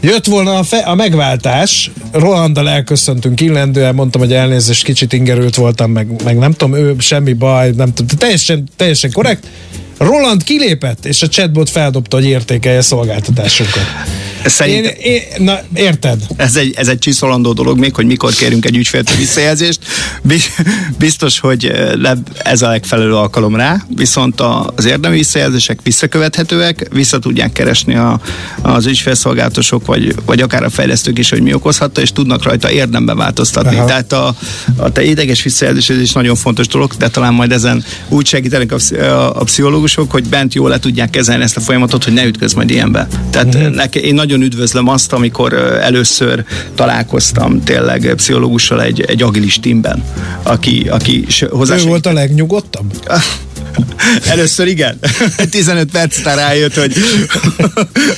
Jött 0.00 0.26
volna 0.26 0.58
a, 0.58 0.62
fe, 0.62 0.78
a 0.78 0.94
megváltás, 0.94 1.90
Rolanddal 2.58 2.78
elköszöntünk 2.78 3.40
illendően, 3.40 3.94
mondtam, 3.94 4.20
hogy 4.20 4.32
elnézést, 4.32 4.84
kicsit 4.84 5.12
ingerült 5.12 5.54
voltam, 5.54 5.90
meg, 5.90 6.22
meg 6.24 6.38
nem 6.38 6.52
tudom, 6.52 6.74
ő 6.74 6.94
semmi 6.98 7.32
baj, 7.32 7.70
nem 7.70 7.92
tudom, 7.94 8.18
teljesen, 8.18 8.68
teljesen 8.76 9.12
korrekt. 9.12 9.46
Roland 9.98 10.44
kilépett, 10.44 11.04
és 11.04 11.22
a 11.22 11.28
chatbot 11.28 11.70
feldobta, 11.70 12.16
hogy 12.16 12.26
értékelje 12.26 12.78
a 12.78 12.82
szolgáltatásunkat. 14.48 15.04
Én, 15.04 15.22
én, 15.38 15.44
na, 15.44 15.58
érted? 15.74 16.22
ez 16.36 16.56
egy, 16.56 16.74
ez 16.76 16.88
egy 16.88 16.98
csiszolandó 16.98 17.52
dolog 17.52 17.78
még, 17.78 17.94
hogy 17.94 18.06
mikor 18.06 18.32
kérünk 18.32 18.64
egy 18.64 18.76
ügyféltől 18.76 19.16
visszajelzést. 19.16 19.78
Bi- 20.22 20.42
Biztos, 20.98 21.38
hogy 21.38 21.64
eh, 21.66 22.10
ez 22.38 22.62
a 22.62 22.68
legfelelő 22.68 23.14
alkalom 23.14 23.56
rá, 23.56 23.84
viszont 23.96 24.40
az 24.74 24.84
érdemi 24.84 25.16
visszajelzések 25.16 25.80
visszakövethetőek, 25.82 26.86
vissza 26.92 27.18
tudják 27.18 27.52
keresni 27.52 27.94
a, 27.94 28.20
az 28.62 28.86
ügyfélszolgálatosok, 28.86 29.86
vagy, 29.86 30.14
vagy 30.26 30.40
akár 30.40 30.62
a 30.64 30.70
fejlesztők 30.70 31.18
is, 31.18 31.30
hogy 31.30 31.42
mi 31.42 31.52
okozhatta, 31.54 32.00
és 32.00 32.12
tudnak 32.12 32.42
rajta 32.42 32.70
érdemben 32.70 33.16
változtatni. 33.16 33.76
Aha. 33.76 33.86
Tehát 33.86 34.12
a, 34.12 34.34
a 34.76 34.92
te 34.92 35.02
ideges 35.04 35.42
visszajelzés 35.42 35.90
ez 35.90 36.00
is 36.00 36.12
nagyon 36.12 36.36
fontos 36.36 36.66
dolog, 36.66 36.92
de 36.98 37.08
talán 37.08 37.34
majd 37.34 37.52
ezen 37.52 37.84
úgy 38.08 38.26
segítenek 38.26 38.72
a, 38.72 38.94
a, 39.02 39.40
a 39.40 39.44
pszichológusok, 39.44 40.10
hogy 40.10 40.28
bent 40.28 40.54
jól 40.54 40.68
le 40.68 40.78
tudják 40.78 41.10
kezelni 41.10 41.42
ezt 41.42 41.56
a 41.56 41.60
folyamatot, 41.60 42.04
hogy 42.04 42.12
ne 42.12 42.24
ütköz 42.24 42.52
majd 42.54 42.70
ilyenbe. 42.70 43.08
Tehát 43.30 43.46
Mhm. 43.48 43.56
uh-huh. 43.62 43.74
neki, 43.76 43.98
én 43.98 44.14
nagyon 44.14 44.37
üdvözlöm 44.42 44.88
azt, 44.88 45.12
amikor 45.12 45.52
először 45.82 46.44
találkoztam 46.74 47.62
tényleg 47.64 48.12
pszichológussal 48.16 48.82
egy, 48.82 49.00
egy 49.00 49.22
agilis 49.22 49.60
teamben, 49.60 50.04
aki, 50.42 50.86
aki 50.90 51.26
hozzá 51.50 51.76
Ő 51.76 51.82
volt 51.82 52.06
a 52.06 52.12
legnyugodtabb? 52.12 52.92
Először 54.24 54.66
igen. 54.66 54.98
15 55.50 55.90
perc 55.90 56.18
után 56.18 56.36
rájött, 56.36 56.74
hogy, 56.74 56.92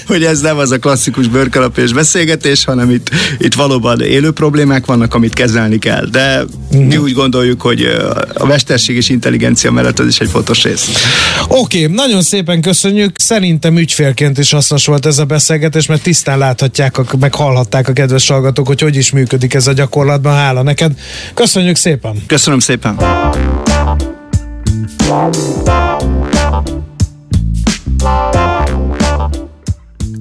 hogy 0.06 0.24
ez 0.24 0.40
nem 0.40 0.58
az 0.58 0.70
a 0.70 0.78
klasszikus 0.78 1.28
bőrkalapés 1.28 1.92
beszélgetés, 1.92 2.64
hanem 2.64 2.90
itt, 2.90 3.10
itt 3.38 3.54
valóban 3.54 4.00
élő 4.00 4.30
problémák 4.30 4.86
vannak, 4.86 5.14
amit 5.14 5.34
kezelni 5.34 5.78
kell. 5.78 6.04
De 6.04 6.44
uh-huh. 6.44 6.86
mi 6.86 6.96
úgy 6.96 7.12
gondoljuk, 7.12 7.60
hogy 7.60 7.82
a 8.34 8.46
mesterség 8.46 8.96
és 8.96 9.08
intelligencia 9.08 9.70
mellett 9.70 9.98
ez 9.98 10.06
is 10.06 10.18
egy 10.18 10.30
fontos 10.30 10.62
rész. 10.62 10.88
Oké, 11.48 11.82
okay, 11.82 11.94
nagyon 11.94 12.22
szépen 12.22 12.60
köszönjük. 12.60 13.18
Szerintem 13.18 13.78
ügyfélként 13.78 14.38
is 14.38 14.50
hasznos 14.50 14.86
volt 14.86 15.06
ez 15.06 15.18
a 15.18 15.24
beszélgetés, 15.24 15.86
mert 15.86 16.02
tisztán 16.02 16.38
láthatják, 16.38 16.96
meg 17.20 17.34
hallhatták 17.34 17.88
a 17.88 17.92
kedves 17.92 18.28
hallgatók, 18.28 18.66
hogy 18.66 18.80
hogy 18.80 18.96
is 18.96 19.10
működik 19.10 19.54
ez 19.54 19.66
a 19.66 19.72
gyakorlatban. 19.72 20.34
Hála 20.34 20.62
neked. 20.62 20.92
Köszönjük 21.34 21.76
szépen! 21.76 22.22
Köszönöm 22.26 22.58
szépen! 22.58 22.96
Bye. 24.70 25.30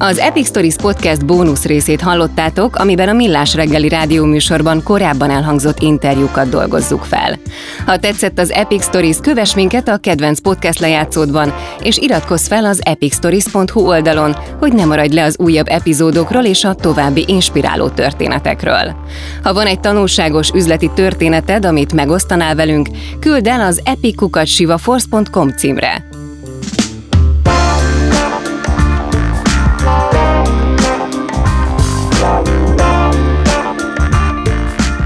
Az 0.01 0.17
Epic 0.17 0.47
Stories 0.47 0.75
Podcast 0.75 1.25
bónusz 1.25 1.65
részét 1.65 2.01
hallottátok, 2.01 2.75
amiben 2.75 3.09
a 3.09 3.13
Millás 3.13 3.55
reggeli 3.55 3.89
rádióműsorban 3.89 4.83
korábban 4.83 5.29
elhangzott 5.29 5.79
interjúkat 5.79 6.49
dolgozzuk 6.49 7.03
fel. 7.03 7.39
Ha 7.85 7.97
tetszett 7.97 8.39
az 8.39 8.51
Epic 8.51 8.83
Stories, 8.83 9.17
kövess 9.21 9.55
minket 9.55 9.87
a 9.87 9.97
kedvenc 9.97 10.39
podcast 10.39 10.79
lejátszódban, 10.79 11.53
és 11.83 11.97
iratkozz 11.97 12.47
fel 12.47 12.65
az 12.65 12.81
epicstories.hu 12.83 13.79
oldalon, 13.79 14.35
hogy 14.59 14.73
ne 14.73 14.85
maradj 14.85 15.15
le 15.15 15.23
az 15.23 15.39
újabb 15.39 15.67
epizódokról 15.67 16.43
és 16.43 16.63
a 16.63 16.73
további 16.73 17.23
inspiráló 17.27 17.89
történetekről. 17.89 18.95
Ha 19.43 19.53
van 19.53 19.65
egy 19.65 19.79
tanulságos 19.79 20.49
üzleti 20.49 20.91
történeted, 20.95 21.65
amit 21.65 21.93
megosztanál 21.93 22.55
velünk, 22.55 22.87
küld 23.19 23.47
el 23.47 23.61
az 23.61 23.81
epickukatsivaforce.com 23.83 25.49
címre. 25.49 26.08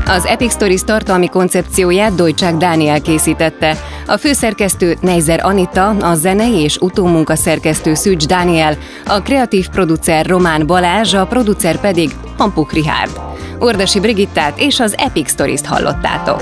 Az 0.06 0.26
Epic 0.26 0.54
Stories 0.54 0.84
tartalmi 0.84 1.28
koncepcióját 1.28 2.16
Dojcsák 2.16 2.56
Dániel 2.56 3.02
készítette. 3.02 3.78
A 4.08 4.18
főszerkesztő 4.18 4.98
Neizer 5.02 5.46
Anita, 5.46 5.90
a 5.90 6.16
zenei 6.16 6.60
és 6.60 6.78
utómunka 6.78 7.36
szerkesztő 7.36 7.94
Szűcs 7.94 8.26
Dániel, 8.26 8.78
a 9.06 9.22
kreatív 9.22 9.68
producer 9.70 10.26
Román 10.26 10.68
Balázs, 10.68 11.14
a 11.14 11.26
producer 11.26 11.80
pedig 11.80 12.10
Hampuk 12.38 12.74
Rihárd. 12.74 13.20
Ordasi 13.60 14.00
Brigittát 14.00 14.60
és 14.60 14.80
az 14.80 14.96
Epic 14.98 15.30
Stories-t 15.30 15.66
hallottátok. 15.66 16.42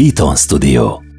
Beaton 0.00 0.34
Studio 0.34 1.09